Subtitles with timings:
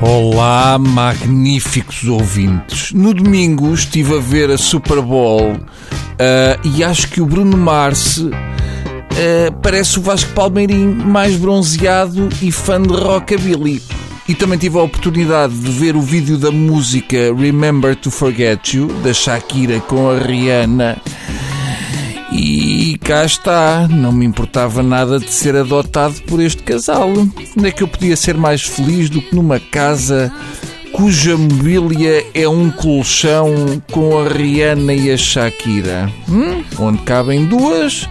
[0.00, 2.92] Olá, magníficos ouvintes.
[2.92, 8.18] No domingo estive a ver a Super Bowl uh, e acho que o Bruno Mars
[8.18, 8.30] uh,
[9.62, 13.82] parece o Vasco Palmeirim mais bronzeado e fã de rockabilly.
[14.28, 18.88] E também tive a oportunidade de ver o vídeo da música Remember to Forget You,
[19.02, 21.00] da Shakira com a Rihanna.
[22.38, 27.10] E cá está, não me importava nada de ser adotado por este casal.
[27.10, 30.30] Onde é que eu podia ser mais feliz do que numa casa
[30.92, 36.12] cuja mobília é um colchão com a Rihanna e a Shakira?
[36.28, 36.62] Hum?
[36.78, 38.06] Onde cabem duas,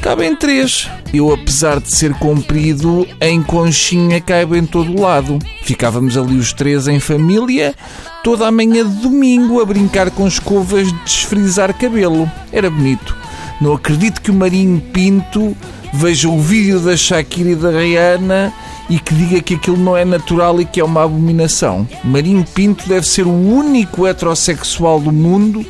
[0.00, 0.88] cabem três.
[1.12, 5.40] Eu, apesar de ser comprido, em conchinha caibo em todo lado.
[5.64, 7.74] Ficávamos ali os três em família,
[8.22, 12.30] toda a manhã de domingo, a brincar com escovas de desfrizar cabelo.
[12.52, 13.15] Era bonito.
[13.60, 15.56] Não acredito que o Marinho Pinto
[15.92, 18.52] veja o vídeo da Shakira e da Rihanna
[18.88, 21.88] e que diga que aquilo não é natural e que é uma abominação.
[22.04, 25.64] Marinho Pinto deve ser o único heterossexual do mundo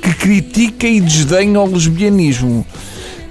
[0.00, 2.64] que critica e desdenha o lesbianismo.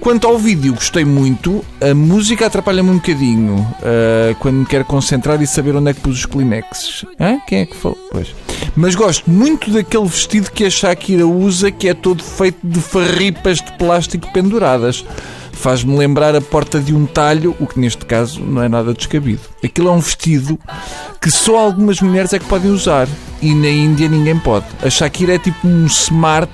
[0.02, 1.64] Quanto ao vídeo, gostei muito.
[1.80, 6.00] A música atrapalha-me um bocadinho uh, quando me quero concentrar e saber onde é que
[6.00, 7.04] pus os Kleenexes.
[7.20, 7.38] Hã?
[7.46, 7.96] Quem é que falou?
[8.10, 8.34] Pois.
[8.74, 13.58] Mas gosto muito daquele vestido que a Shakira usa, que é todo feito de farripas
[13.58, 15.04] de plástico penduradas.
[15.52, 19.42] Faz-me lembrar a porta de um talho, o que neste caso não é nada descabido.
[19.62, 20.58] Aquilo é um vestido
[21.20, 23.06] que só algumas mulheres é que podem usar
[23.40, 24.66] e na Índia ninguém pode.
[24.82, 26.50] A Shakira é tipo um smart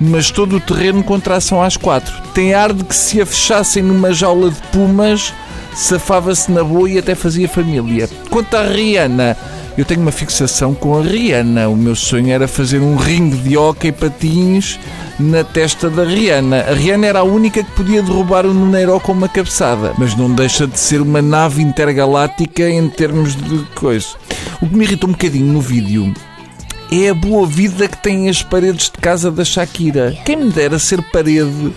[0.00, 2.14] mas todo o terreno com tração às quatro.
[2.32, 5.34] Tem ar de que se a fechassem numa jaula de pumas,
[5.74, 8.08] safava-se na boa e até fazia família.
[8.30, 9.36] Quanto à Rihanna,
[9.76, 11.68] eu tenho uma fixação com a Rihanna.
[11.68, 14.78] O meu sonho era fazer um ringue de hockey patins
[15.18, 16.62] na testa da Rihanna.
[16.62, 20.30] A Rihanna era a única que podia derrubar o Nuneiro com uma cabeçada, mas não
[20.32, 24.08] deixa de ser uma nave intergaláctica em termos de coisa.
[24.60, 26.12] O que me irritou um bocadinho no vídeo
[26.90, 30.16] é a boa vida que têm as paredes de casa da Shakira.
[30.24, 31.72] Quem me dera ser parede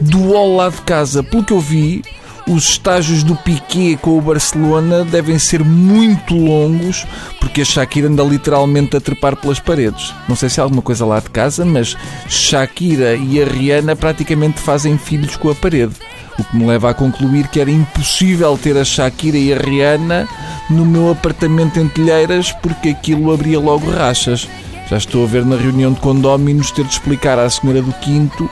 [0.00, 1.22] do wall lá de casa.
[1.22, 2.02] Pelo que eu vi,
[2.46, 7.06] os estágios do Piquet com o Barcelona devem ser muito longos,
[7.40, 10.12] porque a Shakira anda literalmente a trepar pelas paredes.
[10.28, 11.96] Não sei se há alguma coisa lá de casa, mas
[12.28, 15.94] Shakira e a Rihanna praticamente fazem filhos com a parede.
[16.38, 20.28] O que me leva a concluir que era impossível ter a Shakira e a Rihanna
[20.70, 24.48] no meu apartamento em Telheiras porque aquilo abria logo rachas.
[24.88, 28.48] Já estou a ver na reunião de condóminos ter de explicar à senhora do quinto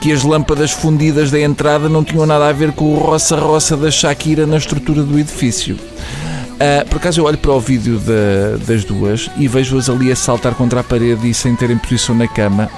[0.00, 3.90] que as lâmpadas fundidas da entrada não tinham nada a ver com o roça-roça da
[3.90, 5.76] Shakira na estrutura do edifício.
[5.76, 8.00] Uh, por acaso eu olho para o vídeo
[8.66, 12.28] das duas e vejo-as ali a saltar contra a parede e sem terem posição na
[12.28, 12.70] cama.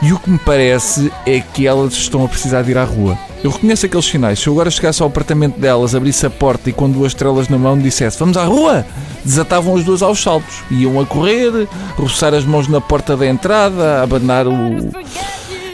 [0.00, 3.18] E o que me parece é que elas estão a precisar de ir à rua.
[3.42, 4.38] Eu reconheço aqueles sinais.
[4.38, 7.58] Se eu agora chegasse ao apartamento delas, abrisse a porta e com duas estrelas na
[7.58, 8.84] mão dissesse vamos à rua,
[9.24, 10.62] desatavam as duas aos saltos.
[10.70, 14.52] Iam a correr, roçar as mãos na porta da entrada, abanar o.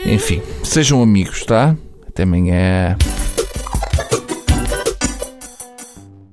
[0.06, 1.74] Enfim, sejam amigos, tá?
[2.06, 2.96] Até amanhã.